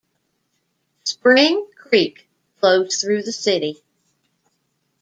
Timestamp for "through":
2.99-3.21